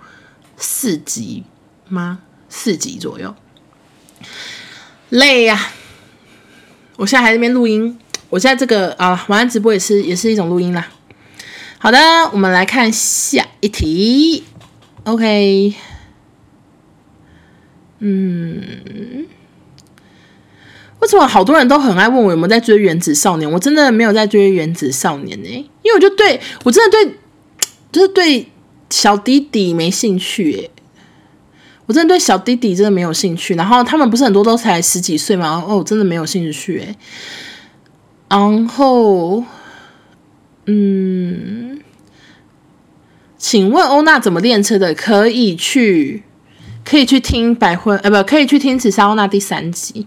[0.59, 1.42] 四集。
[1.88, 2.20] 吗？
[2.48, 3.35] 四集左右，
[5.11, 5.70] 累呀、
[6.96, 7.98] 我现在还在那边录音，
[8.31, 10.88] 我现在这个啊，晚安直播也是也是一种录音啦。
[11.79, 11.98] 好的，
[12.33, 14.44] 我们来看下一题。
[15.05, 15.74] OK，
[17.98, 19.27] 嗯，
[21.01, 23.48] 为什么好多人都很爱问我有没有在追《原子少年》？
[23.53, 25.48] 我真的没有在追《原子少年》呢，
[25.83, 27.14] 因为我就对我真的对，
[27.92, 28.48] 就是对
[28.88, 30.70] 小弟弟没兴趣诶。
[31.88, 35.64] 我真的对小弟弟真的没有兴趣，然后他们不是很多都才十几岁吗？
[35.66, 36.94] 哦，真的没有兴趣诶。
[38.29, 39.42] 然后，
[40.66, 41.81] 嗯，
[43.38, 44.94] 请问欧娜怎么练车的？
[44.94, 46.24] 可以去，
[46.85, 50.05] 可以去听百婚，呃，不，可以去听《紫砂欧娜》第三集。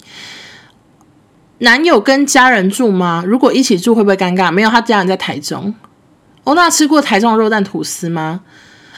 [1.57, 3.23] 男友跟家人住吗？
[3.25, 4.51] 如果一起住会不会尴尬？
[4.51, 5.73] 没有，他家人在台中。
[6.43, 8.41] 欧娜吃过台中的肉蛋吐司吗？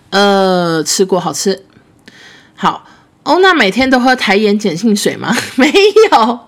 [0.10, 1.63] 呃，吃过，好吃。
[2.63, 2.86] 好，
[3.23, 5.36] 欧娜每天都喝台盐碱性水吗？
[5.58, 5.69] 没
[6.10, 6.39] 有，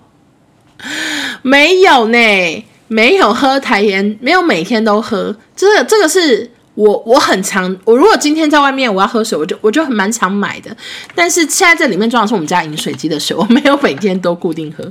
[1.42, 5.36] 没有呢，没有喝台盐，没有每天都喝。
[5.58, 10.74] 这个这个是我我很常，我如果今天在外面我要喝水，我就我就很蛮常买的。
[11.14, 14.90] 但是现在这里面装的是我们家饮水机的水，我没有每天都固定喝。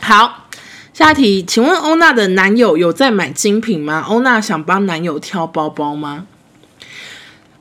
[0.00, 0.46] 好，
[0.94, 4.06] 下一题，请问欧娜的男友有在买精品吗？
[4.08, 6.28] 欧娜想帮男友挑包包吗？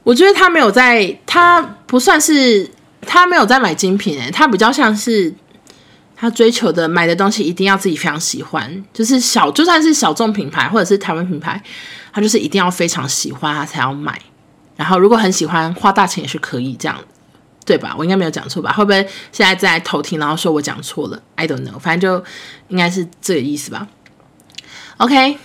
[0.06, 2.70] 我觉得他没有在，他不算是
[3.02, 5.34] 他没有在买精品诶，他比较像是
[6.16, 11.60] 他追求的买的东西一定要自己非常喜欢，就是小就算是小众品牌或者是台湾品牌，
[12.14, 14.22] 他就是一定要非常喜欢他才要买。
[14.76, 16.96] 然后如果很喜欢花大钱也是可以这样，
[17.66, 17.96] 对吧？
[17.98, 18.72] 我应该没有讲错吧？
[18.72, 22.24] 会不会现在在偷听，然后说我讲错了？I don't know，反正就
[22.68, 23.88] 应该是这个意思吧。
[24.98, 25.40] OK。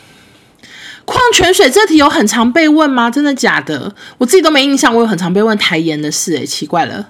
[1.11, 3.11] 矿泉水这题有很常被问吗？
[3.11, 3.93] 真的假的？
[4.17, 7.05] 我自己都没印象，我有很常被问台盐的事，诶，奇怪了，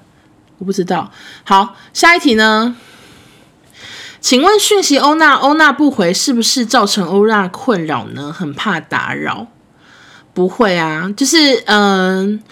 [0.56, 1.10] 我不知道。
[1.44, 2.74] 好，下一题呢？
[4.18, 8.32] 请问讯息欧娜，欧娜不回，是不是造成欧娜困扰呢？
[8.32, 9.48] 很怕打扰？
[10.32, 12.42] 不会啊，就是嗯、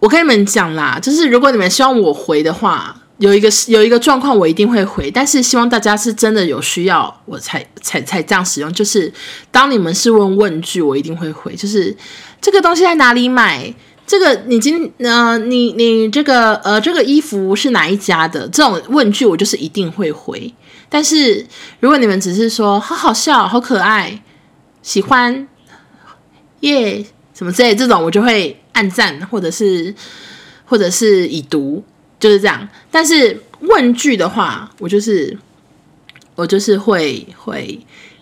[0.00, 8.72] 我跟你们讲啦，就是如果你们希望我回的话，有一个有一个状况，我一定会回，但是希望大家是真的有需要，我才才才这样使用。
[8.72, 9.12] 就是
[9.52, 11.54] 当你们是问问句，我一定会回。
[11.54, 11.96] 就是
[12.40, 13.72] 这个东西在哪里买？
[14.06, 18.48] 这个你今呃，你你这个呃，这个衣服是哪一家的？
[18.48, 20.52] 这种问句我就是一定会回。
[20.88, 21.46] 但是
[21.80, 24.22] 如果你们只是说好好笑、好可爱、
[24.82, 25.46] 喜欢
[26.60, 29.94] 耶、什么之类这种，我就会按赞或者是
[30.64, 31.84] 或者是已读。
[32.24, 35.36] 就是这样，但是问句的话，我就是
[36.34, 37.78] 我就是会会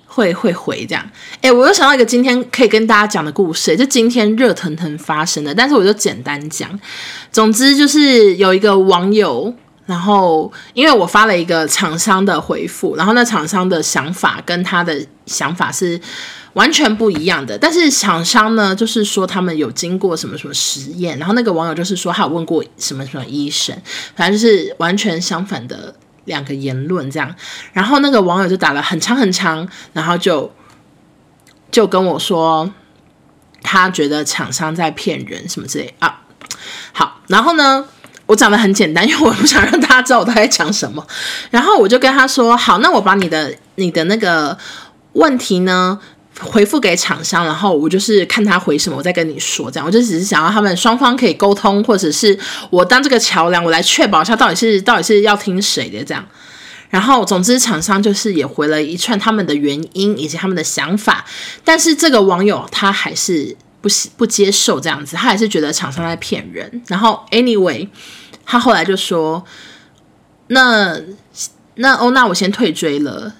[0.06, 1.08] 会会回这样。
[1.40, 6.68] 哎，我又想到一个今天可以跟大家讲的故事，就今天热腾腾发生的，但是我就简单讲。
[7.30, 9.54] 总之就是有一个网友，
[9.86, 16.00] 然后因为我发了一个厂商的回复，然后那厂商的想法跟他的想法是。
[16.54, 23.74] 完全不一样的，但是厂商呢，就是说他们有经过什么什么实验，然后那个网友就是说他有问过什么什么医生，
[24.14, 25.94] 反正就是完全相反的
[26.26, 27.34] 两个言论这样。
[27.72, 30.52] 然后那个网友就打了很长很长，然后就
[31.70, 32.70] 就跟我说，
[33.62, 36.20] 他觉得厂商在骗人什么之类啊。
[36.92, 37.82] 好，然后呢，
[38.26, 41.06] 我讲的很简单，因为我不想让大家知道我在讲什么。
[41.50, 44.58] 然后我就跟他说，好，那我把你的你的那个
[45.14, 45.98] 问题呢。
[46.44, 49.70] 回复给厂商，然后我就是看他回什么，我再跟你说。
[49.70, 52.38] 这样，我就只是想要他们双方可以沟通，或者是
[52.70, 56.26] 我当这个桥梁，我来确保一下到底是到底是要听谁的这样。
[56.90, 61.24] 然后，总之厂商就是也回了一串他们的原因以及他们的想法，
[61.64, 66.82] 但是这个网友他还是不不接受这样子，他还是觉得厂商在骗人。
[66.88, 67.88] 然后，anyway，
[68.44, 69.42] 他后来就说
[70.48, 71.00] ：“那
[71.76, 73.32] 那哦，那我先退追了。”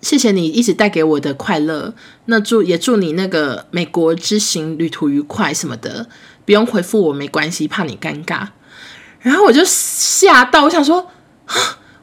[0.00, 1.92] 谢谢你一直带给我的快乐，
[2.26, 6.06] 那祝也祝你那个美国之行旅途愉快什么的，
[6.44, 8.46] 不用回复我没关系，怕你尴尬。
[9.20, 11.10] 然后我就吓到，我想说，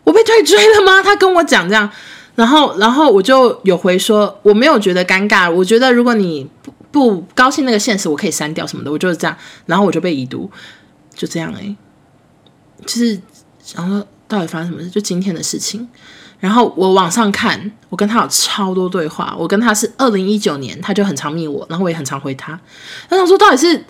[0.04, 1.02] 我被退追了吗？
[1.02, 1.90] 他跟我讲这样，
[2.36, 9.38] 然后然后我就有回说，我没有觉得尴尬，我觉得如果你不不高兴那个现实，我可以删掉什么的，我就是这样。
[9.66, 10.52] 然后我就被已读，
[11.14, 11.74] 就这样哎、
[12.86, 13.22] 就是
[13.74, 14.90] 然后到底发生什么事？
[14.90, 15.88] 就今天的事情。
[16.40, 19.36] 然后我往上看，我跟他有超多对话。
[19.38, 22.60] 我跟他是二零一九年，他就很常密我，然后我也很常回他。
[23.10, 23.84] 那他想说到底是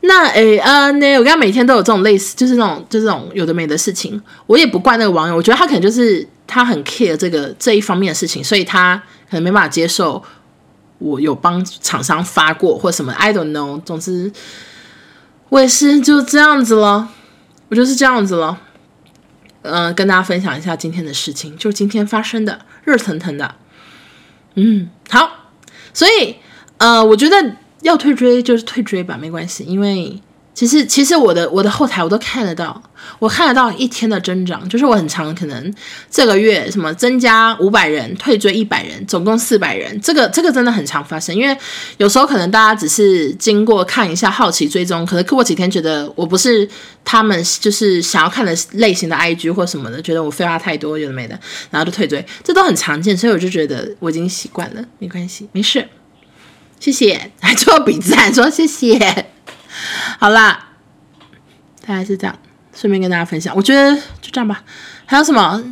[0.00, 4.20] 那诶呃那我跟他每天都有这种类似，就是那种就这种有的没的事情。
[4.46, 8.96] 我也不怪那个网友，我觉得他可能就是他很 care 这个这一方面的事情，所以他
[9.28, 10.22] 可能没办法接受
[10.98, 13.12] 我有帮厂商发过或什么。
[13.12, 13.80] I don't know。
[13.82, 14.32] 总之
[15.50, 17.08] 我也是就这样子了，
[17.68, 18.58] 我就是这样子了。
[19.62, 23.54] 嗯、跟大家分享一下今天的事情，就是今天发生的，热腾腾的。
[24.54, 25.50] 嗯，好，
[25.92, 26.36] 所以
[26.78, 30.20] 呃，我觉得要退追就是退追吧，没关系，因为。
[30.52, 32.82] 其实，其实我的我的后台我都看得到，
[33.18, 35.74] 我看得到一天的增长，就是我很常可能
[36.10, 41.34] 这个月什么增加五百人，退追一百人，总共四百人，这个这个真的很常发生。
[41.34, 41.56] 因为
[41.96, 46.68] 有时候可能大家只是经过看一下好奇追踪，可能过几天觉得我不是
[47.04, 51.38] 他们就是想要看的类型的 IG 或什么的，觉得我废话太多有的没的，
[51.70, 55.88] 然后就退追，这都很常见，所以我就觉得我已经习惯了，没关系，没事，
[56.78, 59.30] 谢谢， 还做笔赞说谢谢。
[60.18, 60.68] 好啦，
[61.86, 62.38] 大概是这样，
[62.74, 63.54] 顺便跟大家分享。
[63.56, 64.62] 我觉得就这样吧。
[65.06, 65.62] 还有什么？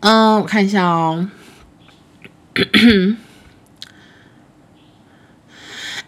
[0.00, 1.28] 嗯，我看一下哦。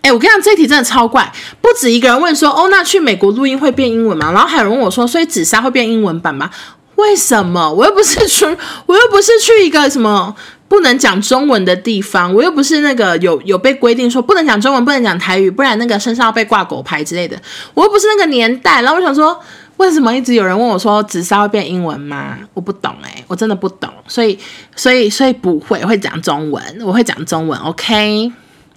[0.02, 1.32] 哎、欸，我跟你讲，这题真的超怪。
[1.60, 6.50] 不止一个人问说：“哦，那去美国录音会变英文吗？”然后还有人问我说：“所以紫砂会变英文版吗？”
[6.96, 7.72] 为什么？
[7.72, 8.44] 我又不是去，
[8.86, 10.34] 我又不是去一个什么。
[10.72, 17.38] 不能讲中文的地方，我又不是那个有有被规定说不能讲中文，不能讲台语，不然那个身上要被挂狗牌之类的。
[17.74, 19.38] 我又不是那个年代，然后我想说，
[19.76, 22.38] 为什么一直有人问我说紫砂会变英文吗？
[22.54, 24.38] 我不懂诶、我真的不懂，所以
[24.74, 27.60] 所以所以不会会讲中文，我会讲中文。
[27.60, 28.32] OK，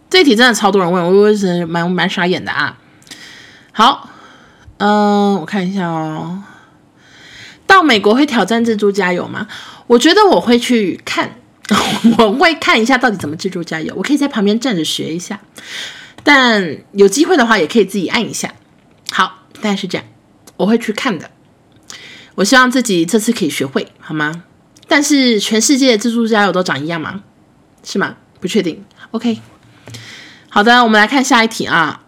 [0.09, 2.75] 这一题真的超多人问，我也是蛮蛮傻眼的啊。
[3.71, 4.09] 好，
[4.79, 6.43] 嗯，我看一下哦，
[7.65, 9.47] 到美国会挑战自助加油吗？
[9.87, 11.31] 我觉得我会去看。
[12.19, 15.39] 我会看一下到底怎么自助加油，我可以在旁边站着学一下，
[16.23, 18.53] 但有机会的话也可以自己按一下。
[19.11, 20.05] 好，大概是这样，
[20.57, 21.31] 我会去看的。
[22.35, 24.43] 我希望自己这次可以学会，好吗？
[24.87, 27.23] 但是全世界自助加油都长一样吗？
[27.83, 28.17] 是吗？
[28.39, 28.83] 不确定。
[29.11, 29.39] OK，
[30.49, 32.01] 好的，我们来看下一题啊。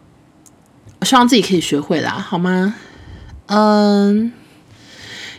[1.00, 2.76] 我希望自己可以学会啦，好吗？
[3.48, 4.32] 嗯。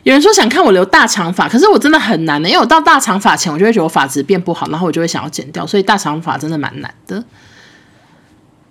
[0.09, 7.22] 有人说想看我留大长发，可是我真的很难的、因为我到大长发前，我就会觉得我发质变不好，然后我就会想要剪掉，所以大长发真的蛮难的。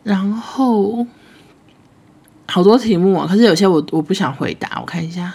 [0.01, 1.05] 然后
[2.47, 5.31] 好多题目啊，可是有些我我不想回答，我看一下。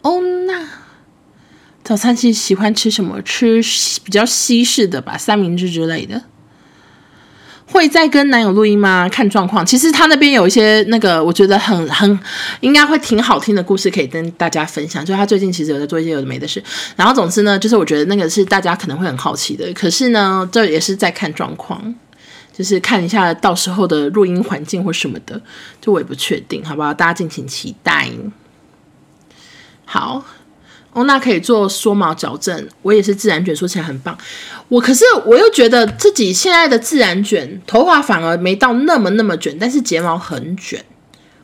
[0.00, 0.66] 哦，那
[1.84, 3.20] 早餐是喜欢吃什么？
[3.20, 3.60] 吃
[4.02, 6.22] 比较西式的吧，三明治之类的。
[7.70, 9.08] 会再跟男友录音吗？
[9.08, 9.64] 看状况。
[9.64, 12.18] 其实他那边有一些那个，我觉得很很
[12.60, 15.04] 应该会挺好听的故事，可以跟大家分享。
[15.04, 16.62] 就他最近其实有在做一些有的没的事。
[16.96, 19.72] 然后总之呢，就是我觉得那个是大家可能会很好奇的。
[19.74, 21.94] 可是呢，这也是在看状况，
[22.56, 25.40] 就是看一下到时候的录音环境或什么的，
[25.80, 26.94] 就我也不确定，好不好？
[26.94, 28.08] 大家敬请期待。
[29.84, 30.24] 好。
[30.92, 34.16] 哦，那可以做缩毛矫正，我也是自然卷，说起来很棒。
[34.68, 40.84] 我可是我又觉得自己现在的自然卷头发反而没到那么那么卷，但是睫毛很卷。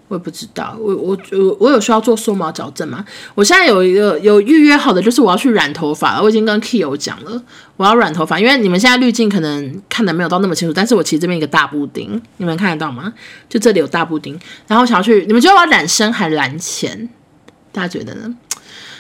[0.09, 3.03] 我也不知道，我我我我有需要做缩毛矫正吗？
[3.35, 6.23] 我现在有一个有预约好的，就是我要去染头发了。
[6.23, 7.43] 我已经跟 Kyo 讲了，
[7.79, 13.15] 我要染头发，因为你们现在滤镜可能看得没有到那么清楚，但是我其实这边一个大布丁，你们看得到吗？
[13.49, 17.09] 就这里有大布丁，然后想要去，你们觉得我要染深还是染浅？
[17.73, 18.33] 大家觉得呢？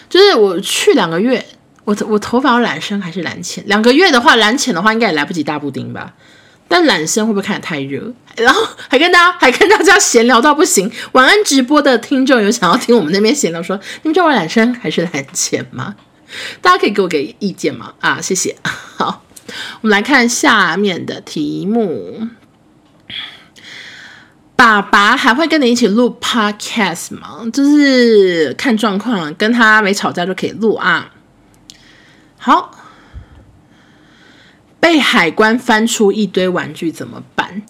[0.08, 1.44] 就是我去两个月，
[1.84, 3.64] 我我头发要染深还是染浅？
[3.66, 6.12] 两个月的话，染浅的话应该也来不及大布丁吧？
[6.66, 8.12] 但染深会不会看得太热？
[8.36, 10.90] 然后还跟大家还跟大家闲聊到不行。
[11.12, 15.94] 晚安直播的听众有想要听我们那边闲聊说，你们知道我染深还是染浅吗？
[16.62, 17.92] 大家可以给我给意见吗？
[18.00, 18.56] 啊，谢谢。
[18.62, 19.22] 好，
[19.82, 22.28] 我们来看下面的题目。
[24.56, 27.40] 爸爸还会跟你一起录 podcast 吗？
[27.52, 31.12] 就是看状况，跟他没吵架就可以录啊。
[32.38, 32.70] 好，
[34.78, 37.62] 被海关翻出一堆玩具怎么办？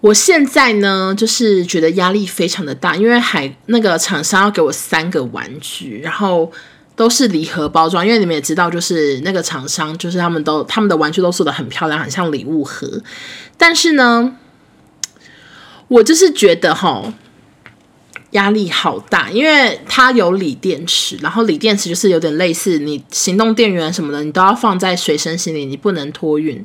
[0.00, 6.52] 我现在呢，就是觉得压力非常的大，因为海那个厂商要给我三个玩具，然后
[6.94, 13.02] 都是礼盒包装，因为你们也知道，就是那个厂商，就是他们都他们的玩具都做得很漂亮，很像礼物盒，
[13.58, 14.36] 但是呢。
[15.94, 17.12] 我就是觉得哈。
[18.34, 26.62] 压力好大，因为它有锂电池，然后锂电池就是有点类似你行动电源什么的，你都要放在随身行李，你不能托运。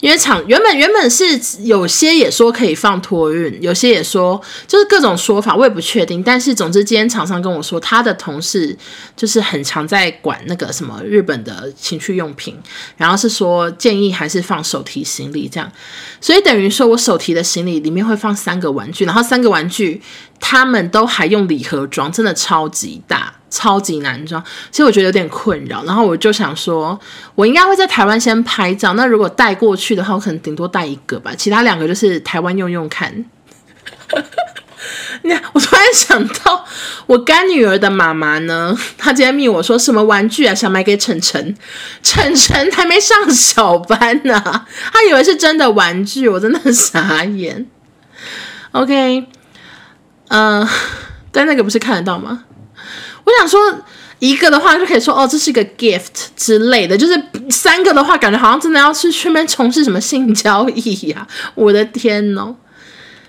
[0.00, 1.24] 因为厂原本原本是
[1.62, 6.20] 有些也说可以放托运，有些也说就是各种说法，我也不确定。
[6.20, 8.76] 但是总之，今天厂商跟我说，他的同事
[9.16, 12.54] 就是很常在管那个什么日本的情趣用品，
[12.96, 15.72] 然后是说建议还是放手提行李这样，
[16.20, 20.02] 所以等于说我手提的行李里面会放三个玩具，然后三个玩具。
[20.46, 24.44] 他们都还用礼盒装，真的超级大，超级难装。
[24.70, 25.82] 其实我觉得有点困扰。
[25.84, 27.00] 然后我就想说，
[27.34, 28.92] 我应该会在台湾先拍照。
[28.92, 33.24] 那如果带过去的话，我可能顶多带一个吧，其他两个就是台湾用用看。
[35.22, 36.66] 那我突然想到，
[37.06, 41.56] 我干女儿的妈妈呢，她今天密我说什么玩具啊，想买给晨晨。
[42.04, 47.66] 晨晨还没上小班呢，她以为是真的玩具，我真的傻眼。
[48.72, 49.24] OK。
[50.36, 50.68] 嗯、
[51.30, 52.42] 但那个不是看得到吗？
[53.22, 53.60] 我想说
[54.18, 61.24] 一个的话就可以说哦，这是一个 gift 之类的，就是三个的话，感觉好像真的要去去那边从事什么性交易呀、
[61.54, 62.56] 我的天哦，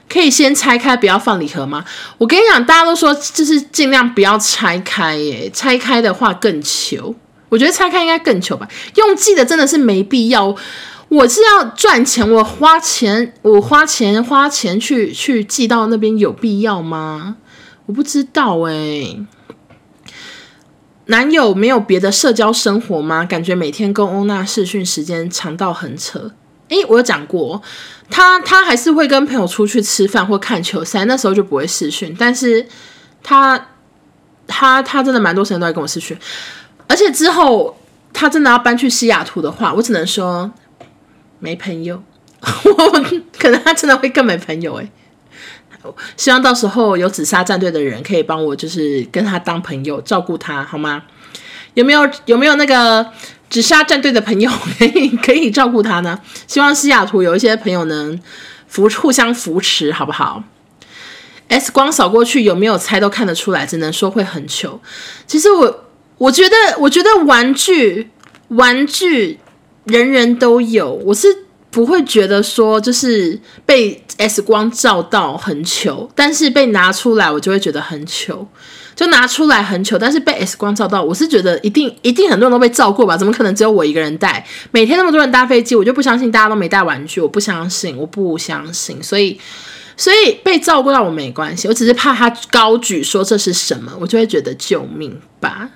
[0.10, 1.86] 可以先拆开，不要放礼盒吗？
[2.18, 7.14] 我跟你讲，大家都说就是尽量不要拆开，耶，拆开的话更糗。
[7.50, 10.56] 我觉得拆开应该更糗吧，用寄的真的是没必要。
[11.16, 17.38] 我是要赚钱，我花钱，我花钱花钱去去寄到那边有必要吗？
[17.86, 19.18] 我不知道哎、
[21.06, 23.24] 男友没有别的社交生活吗？
[23.24, 26.34] 感觉每天跟欧娜视讯时间长到很扯。
[26.68, 27.62] 诶、我有讲过，
[28.10, 32.14] 他他还是会跟朋友出去吃饭或看球赛，那时候就不会视讯。
[32.20, 32.68] 但是
[33.24, 33.70] 他
[34.48, 36.18] 他他真的蛮多时间都在跟我视讯，
[36.88, 37.78] 而且之后
[38.12, 40.52] 他真的要搬去西雅图的话，我只能说。
[41.46, 42.02] 没朋友，
[42.42, 43.06] 我
[43.38, 44.90] 可能他真的会更没朋友哎。
[46.18, 51.04] 希望到时候有紫砂战队的人可以帮我，就是跟他当朋友，照顾他好吗？
[51.76, 53.06] 有没有有没有那个
[53.52, 56.20] 紫砂战队的朋友可以 可以照顾他呢？
[56.48, 58.20] 希望西雅图有一些朋友能
[58.68, 60.44] 扶互相扶持，好不好
[61.50, 64.82] ？S 光扫过去有没有猜都看得出来，只能说会很糗。
[65.28, 65.86] 其实我
[66.18, 68.10] 我觉得我觉得玩具
[68.48, 69.40] 玩具。
[69.86, 71.28] 人人都有，我是
[71.72, 78.48] 不会觉得说就是被 X 光照到很糗，但是被拿出来我就会觉得很糗，
[78.96, 83.18] 就拿出来很糗，但是被 X 光照到，我是觉得一定一定很多人都被照过吧？
[83.18, 84.46] 怎么可能只有我一个人带？
[84.72, 89.38] 每天那么多人搭飞机，我就不相信大家都没带玩具，我不相信，我不相信，所以
[89.98, 95.70] 所以被照顾到我没关系，我只是怕他高举说这是什么，我就会觉得救命吧。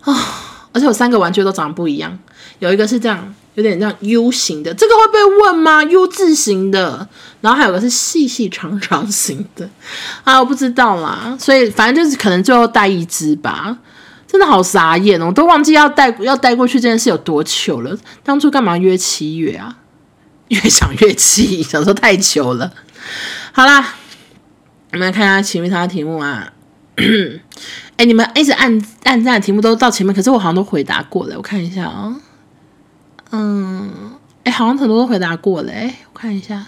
[0.00, 2.18] 啊、而且我三个玩具都长得不一样。
[2.58, 7.08] 有一个是这样，有点像 U 型的，这个会被问吗？U 字型的，
[7.40, 9.68] 然后还有个是细细长长型的，
[10.24, 13.78] 啊，我不知道啦，所以反正就是可能最后带一只吧。
[14.26, 17.96] 真的好傻眼哦，我都忘记要带要带过去这件事有多糗了。
[18.22, 19.78] 当初干嘛约七月啊？
[20.48, 22.70] 越想越气，想说太糗了。
[23.52, 23.94] 好啦，
[24.92, 26.52] 我们来看一下前面他的题目啊。
[27.96, 28.70] 哎，你们一直按
[29.04, 31.34] 按赞的题目都到前面，可是我好像都回答过了。
[31.36, 32.20] 我看一下啊、哦，
[33.30, 34.12] 嗯，
[34.44, 35.72] 哎，好像很多都回答过了。
[35.72, 36.66] 哎，我看一下。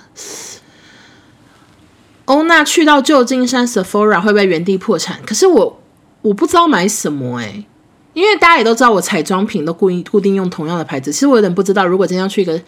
[2.26, 5.20] 欧娜去到旧金山 Sephora 会不会原地破产？
[5.26, 5.80] 可是我
[6.22, 7.64] 我不知道买什么哎，
[8.12, 11.12] 因为大家也都知道我彩妆品都固定固定用同样的牌子。
[11.12, 12.60] 其实我有点不知道，如果今天要去一个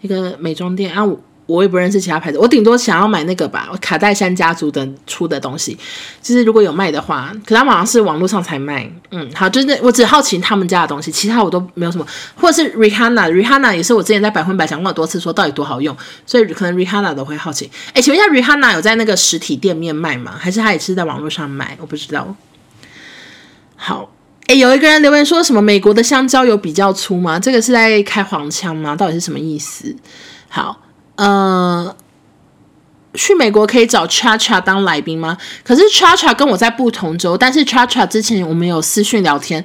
[0.00, 1.20] 一个美妆店啊，我
[1.50, 5.76] 我也不认识其他牌子，我顶多想要买那个吧，卡戴珊家族的出的东西，
[6.22, 8.88] 就是如果有卖的话，可他们好像是网络上才卖。
[9.10, 12.06] 嗯，好，就是我只好奇他们家的东西，其他我都没有什么。
[12.36, 17.68] 或者是 Rihanna，Rihanna 也是我之前在百分百讲过多次，说到底多好用，所以可能 Rihanna 都会好奇。
[17.94, 20.36] 哎，请问一下，Rihanna 有在那个实体店面卖吗？
[20.38, 21.76] 还是他也是在网络上卖？
[21.80, 22.36] 我不知道。
[23.74, 24.12] 好，
[24.46, 27.40] 哎，有一个人留言说什么美国的香蕉有比较粗吗？
[27.40, 28.94] 这个是在开黄腔吗？
[28.94, 29.96] 到底是什么意思？
[30.48, 30.80] 好。
[31.20, 31.94] 呃，
[33.12, 35.36] 去美国可以找 Chacha 当来宾吗？
[35.62, 39.62] 可是 Chacha 跟我在不同州，但是 Chacha 之前我们有私讯聊天，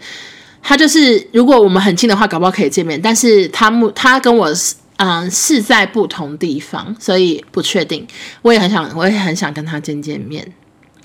[0.61, 3.01] 他就是如果我们很近的话，搞不好可以见面。
[3.01, 4.53] 但是他目他跟我
[4.97, 8.05] 嗯、是在不同地方，所以不确定。
[8.41, 10.53] 我也很想，我也很想跟他见见面。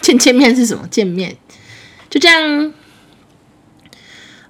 [0.00, 0.86] 见见面是什么？
[0.88, 1.36] 见面
[2.08, 2.72] 就这样。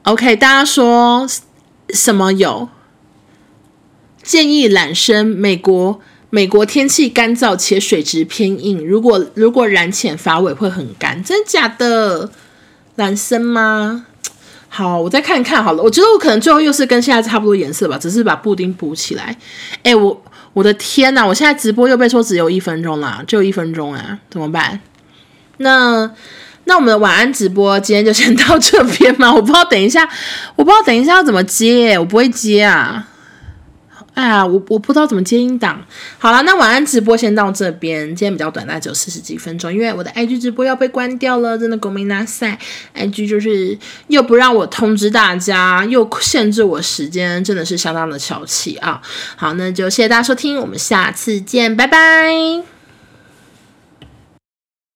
[0.05, 1.27] OK，大家说
[1.91, 2.69] 什么有？
[4.23, 5.27] 建议染深。
[5.27, 6.01] 美国
[6.31, 12.31] 美国天气干燥且水质偏硬，如果如果染浅发尾会很干，真的假的？
[12.97, 14.07] 染深吗？
[14.68, 15.83] 好，我再看看好了。
[15.83, 19.37] 我觉得我可能最后又是跟现在差不多颜色吧，只是把布丁补起来。
[19.83, 24.81] 哎，我我的天呐，我现在直播又被说只有一分钟啦，只有一分钟啊，怎么办？
[25.57, 26.09] 那
[26.64, 29.35] 那我们的晚安直播今天就先到这边嘛。
[29.35, 30.09] 我不知道等一下，
[30.55, 33.09] 我不知道等一下要怎么接，我不会接啊。
[34.21, 35.83] 哎呀，我我不知道怎么接音档。
[36.18, 38.07] 好了，那晚安直播先到这边。
[38.09, 42.59] 今天比较短，大概只有四十几分钟，因为我的 IG 直播要被关掉了，真的狗没拿赛。
[42.95, 49.01] IG 就是又不让我通知大家，又限制我时间，真的是相当的小气啊。
[49.37, 52.80] 好，那就谢谢大家收听，我们下次见，拜拜。